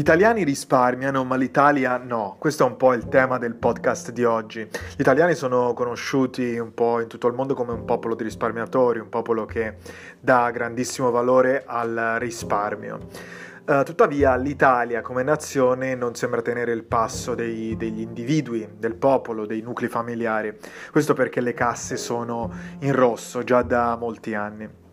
[0.00, 2.36] Gli italiani risparmiano, ma l'Italia no.
[2.38, 4.62] Questo è un po' il tema del podcast di oggi.
[4.62, 8.98] Gli italiani sono conosciuti un po' in tutto il mondo come un popolo di risparmiatori,
[8.98, 9.76] un popolo che
[10.18, 13.08] dà grandissimo valore al risparmio.
[13.66, 19.44] Uh, tuttavia l'Italia come nazione non sembra tenere il passo dei, degli individui, del popolo,
[19.44, 20.56] dei nuclei familiari.
[20.90, 24.88] Questo perché le casse sono in rosso già da molti anni.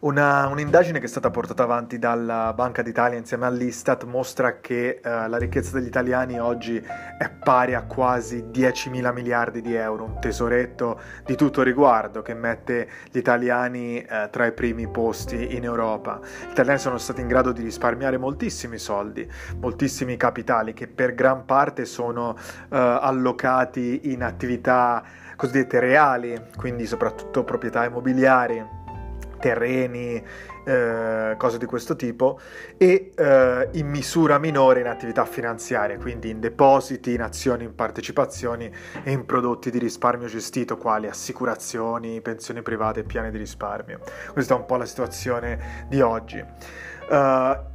[0.00, 5.08] Una, un'indagine che è stata portata avanti dalla Banca d'Italia insieme all'Istat mostra che uh,
[5.28, 10.20] la ricchezza degli italiani oggi è pari a quasi 10 mila miliardi di euro, un
[10.20, 16.20] tesoretto di tutto riguardo che mette gli italiani uh, tra i primi posti in Europa.
[16.48, 19.26] Gli italiani sono stati in grado di risparmiare moltissimi soldi,
[19.58, 22.36] moltissimi capitali che per gran parte sono uh,
[22.68, 25.02] allocati in attività
[25.36, 28.82] cosiddette reali, quindi soprattutto proprietà immobiliari
[29.44, 30.24] terreni,
[30.64, 32.40] eh, cose di questo tipo,
[32.78, 38.72] e eh, in misura minore in attività finanziarie, quindi in depositi, in azioni, in partecipazioni
[39.02, 44.00] e in prodotti di risparmio gestito, quali assicurazioni, pensioni private e piani di risparmio.
[44.32, 46.42] Questa è un po' la situazione di oggi.
[47.10, 47.74] Uh,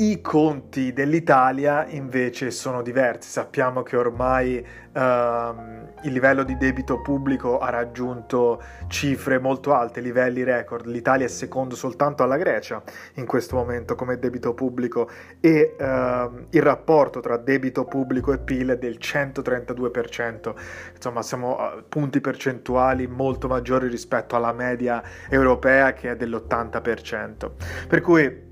[0.00, 7.58] i conti dell'Italia invece sono diversi, sappiamo che ormai ehm, il livello di debito pubblico
[7.58, 12.80] ha raggiunto cifre molto alte, livelli record, l'Italia è secondo soltanto alla Grecia
[13.14, 15.10] in questo momento come debito pubblico
[15.40, 20.54] e ehm, il rapporto tra debito pubblico e PIL è del 132%,
[20.94, 27.50] insomma siamo a punti percentuali molto maggiori rispetto alla media europea che è dell'80%.
[27.88, 28.46] Per cui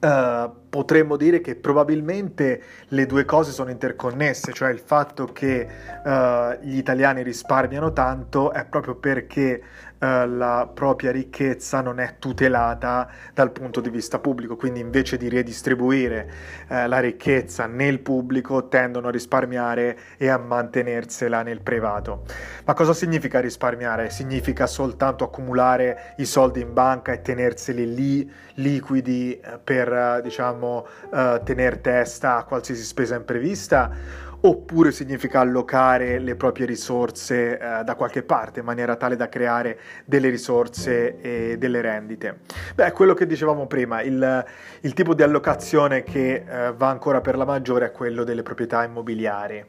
[0.00, 5.66] Uh, potremmo dire che probabilmente le due cose sono interconnesse, cioè il fatto che
[6.04, 13.08] uh, gli italiani risparmiano tanto è proprio perché uh, la propria ricchezza non è tutelata
[13.32, 16.30] dal punto di vista pubblico, quindi invece di redistribuire
[16.68, 22.24] uh, la ricchezza nel pubblico tendono a risparmiare e a mantenersela nel privato.
[22.64, 24.10] Ma cosa significa risparmiare?
[24.10, 31.42] Significa soltanto accumulare i soldi in banca e tenerseli lì liquidi per diciamo diciamo, uh,
[31.44, 33.90] tenere testa a qualsiasi spesa imprevista
[34.40, 39.78] oppure significa allocare le proprie risorse eh, da qualche parte in maniera tale da creare
[40.04, 42.40] delle risorse e delle rendite.
[42.74, 44.44] Beh, quello che dicevamo prima, il,
[44.80, 48.84] il tipo di allocazione che eh, va ancora per la maggiore è quello delle proprietà
[48.84, 49.64] immobiliari.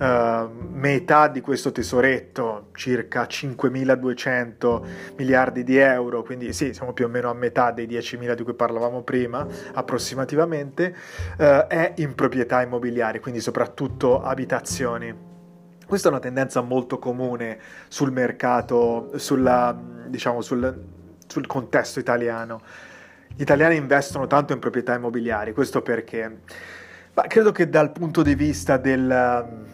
[0.00, 4.82] Uh, metà di questo tesoretto, circa 5.200
[5.16, 8.54] miliardi di euro, quindi sì, siamo più o meno a metà dei 10.000 di cui
[8.54, 10.94] parlavamo prima, approssimativamente,
[11.36, 15.28] uh, è in proprietà immobiliari, quindi soprattutto abitazioni.
[15.86, 19.76] Questa è una tendenza molto comune sul mercato, sulla,
[20.06, 20.82] diciamo, sul,
[21.26, 22.60] sul contesto italiano.
[23.34, 26.40] Gli italiani investono tanto in proprietà immobiliari, questo perché?
[27.14, 29.68] Ma credo che dal punto di vista del,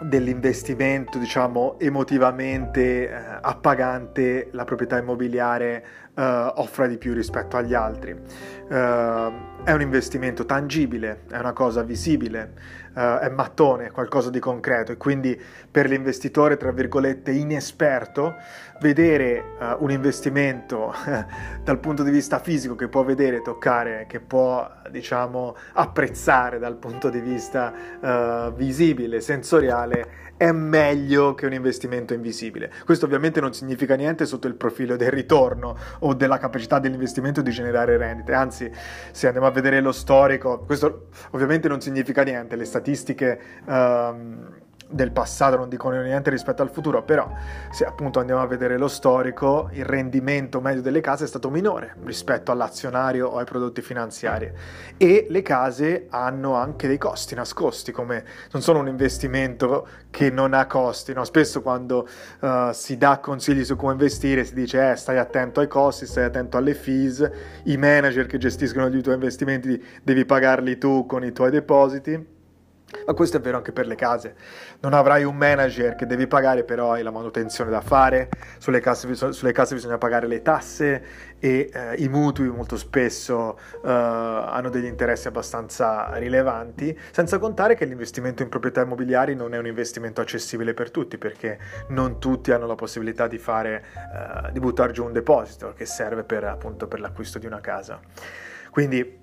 [0.00, 5.84] dell'investimento, diciamo, emotivamente eh, appagante, la proprietà immobiliare
[6.14, 8.10] eh, offra di più rispetto agli altri.
[8.10, 12.52] Eh, è un investimento tangibile, è una cosa visibile,
[12.94, 15.38] uh, è mattone, qualcosa di concreto e quindi
[15.70, 18.36] per l'investitore, tra virgolette, inesperto,
[18.80, 20.94] vedere uh, un investimento
[21.62, 27.10] dal punto di vista fisico che può vedere, toccare, che può, diciamo, apprezzare dal punto
[27.10, 32.72] di vista uh, visibile, sensoriale, è meglio che un investimento invisibile.
[32.86, 37.50] Questo ovviamente non significa niente sotto il profilo del ritorno o della capacità dell'investimento di
[37.50, 38.72] generare rendite, anzi
[39.10, 44.48] se andiamo a vedere lo storico, questo ovviamente non significa niente, le statistiche um,
[44.90, 47.30] del passato non dicono niente rispetto al futuro, però
[47.70, 51.94] se appunto andiamo a vedere lo storico, il rendimento medio delle case è stato minore
[52.04, 54.50] rispetto all'azionario o ai prodotti finanziari
[54.96, 60.54] e le case hanno anche dei costi nascosti, come non sono un investimento che non
[60.54, 61.24] ha costi, no?
[61.24, 62.08] spesso quando
[62.40, 66.24] uh, si dà consigli su come investire si dice eh, stai attento ai costi, stai
[66.24, 67.30] attento alle fees,
[67.64, 72.38] i manager che gestiscono i tuoi investimenti devi pagarli tu con i tuoi depositi
[73.06, 74.34] ma questo è vero anche per le case.
[74.80, 78.28] Non avrai un manager che devi pagare, però hai la manutenzione da fare.
[78.58, 81.04] Sulle case, sulle case bisogna pagare le tasse
[81.38, 86.96] e eh, i mutui molto spesso eh, hanno degli interessi abbastanza rilevanti.
[87.10, 91.58] Senza contare che l'investimento in proprietà immobiliari non è un investimento accessibile per tutti, perché
[91.88, 93.84] non tutti hanno la possibilità di, fare,
[94.48, 98.00] eh, di buttare giù un deposito che serve per, appunto, per l'acquisto di una casa.
[98.70, 99.19] Quindi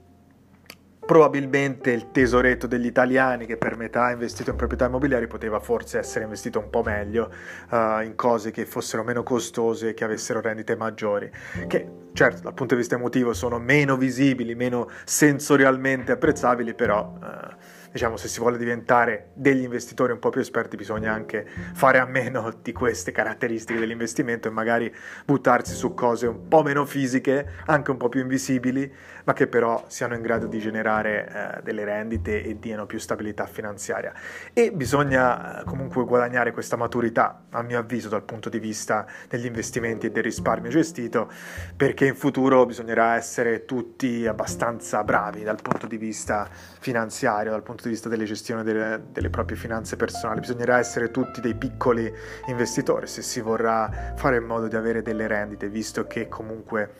[1.07, 6.25] probabilmente il tesoretto degli italiani che per metà investito in proprietà immobiliari poteva forse essere
[6.25, 7.31] investito un po' meglio
[7.71, 11.31] uh, in cose che fossero meno costose e che avessero rendite maggiori,
[11.67, 17.13] che certo dal punto di vista emotivo sono meno visibili, meno sensorialmente apprezzabili, però...
[17.19, 21.99] Uh, diciamo, se si vuole diventare degli investitori un po' più esperti, bisogna anche fare
[21.99, 24.93] a meno di queste caratteristiche dell'investimento e magari
[25.25, 28.91] buttarsi su cose un po' meno fisiche, anche un po' più invisibili,
[29.23, 33.45] ma che però siano in grado di generare eh, delle rendite e diano più stabilità
[33.45, 34.13] finanziaria.
[34.53, 39.45] E bisogna eh, comunque guadagnare questa maturità, a mio avviso, dal punto di vista degli
[39.45, 41.29] investimenti e del risparmio gestito,
[41.75, 46.47] perché in futuro bisognerà essere tutti abbastanza bravi dal punto di vista
[46.79, 50.39] finanziario, dal punto punto di vista della gestione delle, delle, proprie finanze personali.
[50.39, 52.11] Bisognerà essere tutti dei piccoli
[52.47, 56.95] investitori se si vorrà fare in modo di avere delle rendite, visto che comunque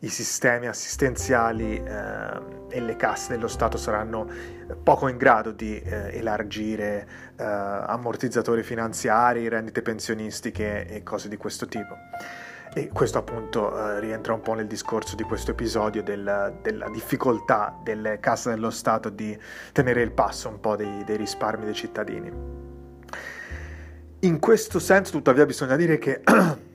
[0.00, 2.40] i sistemi assistenziali eh,
[2.70, 4.26] e le casse dello Stato saranno
[4.82, 7.06] poco in grado di eh, elargire
[7.36, 11.94] eh, ammortizzatori finanziari, rendite pensionistiche e cose di questo tipo.
[12.74, 17.78] E questo appunto eh, rientra un po' nel discorso di questo episodio del, della difficoltà
[17.82, 19.38] delle casse dello Stato di
[19.72, 22.32] tenere il passo un po' dei, dei risparmi dei cittadini.
[24.20, 26.22] In questo senso, tuttavia, bisogna dire che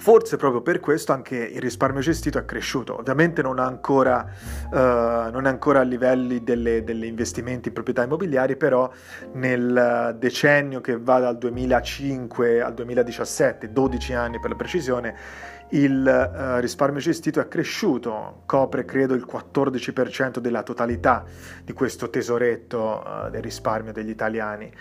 [0.00, 4.26] Forse proprio per questo anche il risparmio gestito è cresciuto, ovviamente non, ancora,
[4.70, 4.74] uh,
[5.30, 8.90] non è ancora a livelli delle, investimenti in proprietà immobiliari, però
[9.34, 15.14] nel decennio che va dal 2005 al 2017, 12 anni per la precisione,
[15.70, 21.24] il uh, risparmio gestito è cresciuto, copre credo il 14% della totalità
[21.62, 24.72] di questo tesoretto uh, del risparmio degli italiani.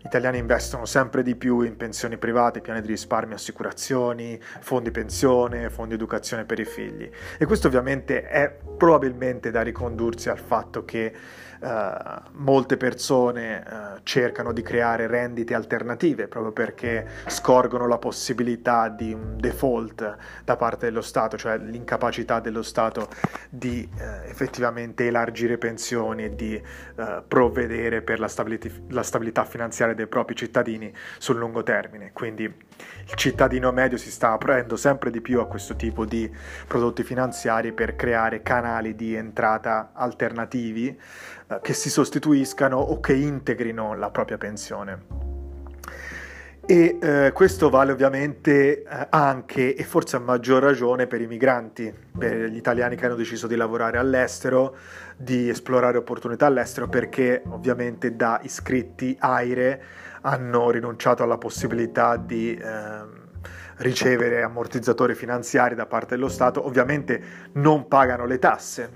[0.00, 5.70] Gli italiani investono sempre di più in pensioni private, piani di risparmio, assicurazioni, fondi pensione,
[5.70, 11.46] fondi educazione per i figli e questo ovviamente è probabilmente da ricondursi al fatto che
[11.60, 19.12] Uh, molte persone uh, cercano di creare rendite alternative proprio perché scorgono la possibilità di
[19.12, 23.08] un default da parte dello Stato, cioè l'incapacità dello Stato
[23.48, 26.60] di uh, effettivamente elargire pensioni e di
[27.26, 32.10] provvedere per la, stabilit- la stabilità finanziaria dei propri cittadini sul lungo termine.
[32.12, 36.30] Quindi il cittadino medio si sta aprendo sempre di più a questo tipo di
[36.66, 43.94] prodotti finanziari per creare canali di entrata alternativi eh, che si sostituiscano o che integrino
[43.94, 45.26] la propria pensione.
[46.66, 51.92] E eh, questo vale ovviamente eh, anche e forse a maggior ragione per i migranti,
[52.18, 54.76] per gli italiani che hanno deciso di lavorare all'estero,
[55.16, 59.82] di esplorare opportunità all'estero perché ovviamente da iscritti AIRE
[60.22, 63.26] hanno rinunciato alla possibilità di eh,
[63.78, 67.22] ricevere ammortizzatori finanziari da parte dello Stato, ovviamente
[67.52, 68.90] non pagano le tasse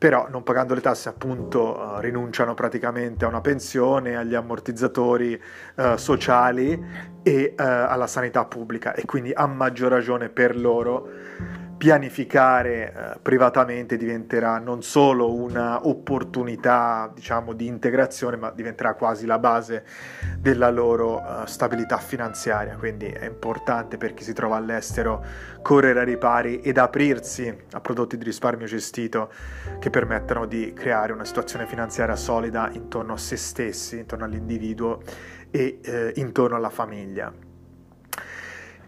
[0.00, 5.38] però non pagando le tasse appunto uh, rinunciano praticamente a una pensione, agli ammortizzatori
[5.76, 6.82] uh, sociali
[7.22, 8.94] e uh, alla sanità pubblica.
[8.94, 11.06] E quindi a maggior ragione per loro
[11.80, 19.86] pianificare eh, privatamente diventerà non solo un'opportunità diciamo di integrazione ma diventerà quasi la base
[20.38, 22.76] della loro uh, stabilità finanziaria.
[22.76, 25.24] Quindi è importante per chi si trova all'estero
[25.62, 29.32] correre ai ripari ed aprirsi a prodotti di risparmio gestito
[29.78, 35.00] che permettano di creare una situazione finanziaria solida intorno a se stessi intorno all'individuo
[35.50, 37.48] e eh, intorno alla famiglia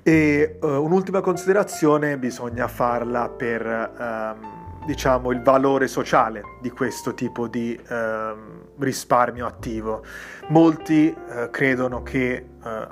[0.03, 3.65] e uh, un'ultima considerazione bisogna farla per
[3.99, 8.35] um, diciamo, il valore sociale di questo tipo di eh,
[8.79, 10.03] risparmio attivo.
[10.49, 12.87] Molti eh, credono che, eh,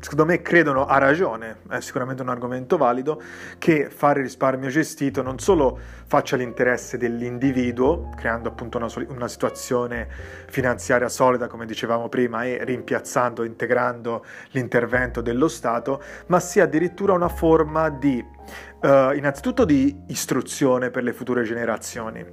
[0.00, 3.20] secondo me credono a ragione, è sicuramente un argomento valido,
[3.58, 10.08] che fare risparmio gestito non solo faccia l'interesse dell'individuo, creando appunto una, una situazione
[10.48, 17.28] finanziaria solida, come dicevamo prima, e rimpiazzando, integrando l'intervento dello Stato, ma sia addirittura una
[17.28, 18.38] forma di
[18.80, 22.24] Uh, innanzitutto di istruzione per le future generazioni.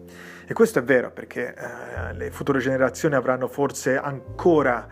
[0.46, 4.88] E questo è vero perché uh, le future generazioni avranno forse ancora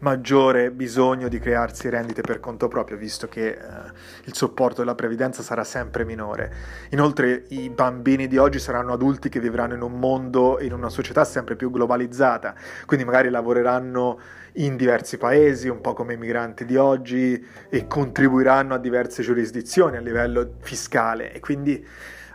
[0.00, 3.90] maggiore bisogno di crearsi rendite per conto proprio, visto che uh,
[4.24, 6.52] il supporto della previdenza sarà sempre minore.
[6.90, 11.24] Inoltre i bambini di oggi saranno adulti che vivranno in un mondo, in una società
[11.24, 12.54] sempre più globalizzata,
[12.86, 14.18] quindi magari lavoreranno
[14.54, 19.96] in diversi paesi, un po' come i migranti di oggi, e contribuiranno a diverse giurisdizioni
[19.96, 21.86] a livello fiscale e quindi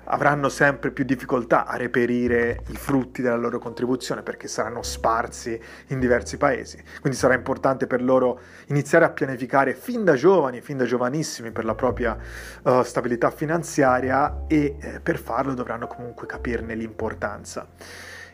[0.05, 6.00] avranno sempre più difficoltà a reperire i frutti della loro contribuzione perché saranno sparsi in
[6.00, 6.81] diversi paesi.
[7.00, 11.65] Quindi sarà importante per loro iniziare a pianificare fin da giovani, fin da giovanissimi per
[11.65, 12.17] la propria
[12.63, 17.67] uh, stabilità finanziaria e eh, per farlo dovranno comunque capirne l'importanza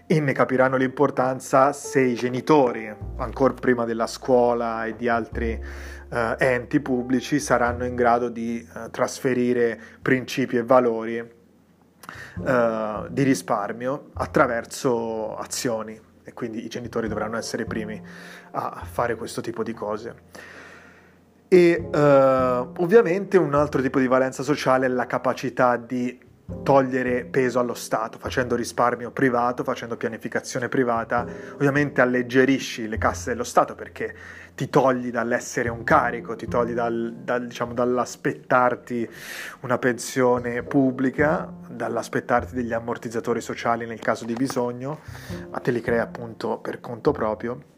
[0.07, 5.53] e ne capiranno l'importanza se i genitori, ancora prima della scuola e di altri
[6.09, 11.39] uh, enti pubblici, saranno in grado di uh, trasferire principi e valori
[12.37, 18.01] uh, di risparmio attraverso azioni e quindi i genitori dovranno essere i primi
[18.51, 20.15] a fare questo tipo di cose.
[21.47, 21.89] E
[22.77, 26.17] ovviamente un altro tipo di valenza sociale è la capacità di
[26.63, 33.43] togliere peso allo Stato, facendo risparmio privato, facendo pianificazione privata, ovviamente alleggerisci le casse dello
[33.43, 34.15] Stato perché
[34.55, 39.09] ti togli dall'essere un carico, ti togli dal, dal, diciamo, dall'aspettarti
[39.61, 44.99] una pensione pubblica, dall'aspettarti degli ammortizzatori sociali nel caso di bisogno,
[45.49, 47.69] ma te li crei appunto per conto proprio.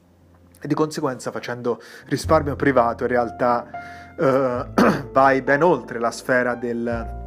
[0.59, 3.69] E di conseguenza facendo risparmio privato in realtà
[4.17, 4.65] eh,
[5.11, 7.21] vai ben oltre la sfera del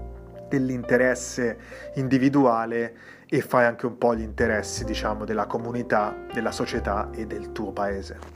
[0.48, 1.58] dell'interesse
[1.94, 2.96] individuale
[3.28, 7.72] e fai anche un po' gli interessi, diciamo, della comunità, della società e del tuo
[7.72, 8.36] paese.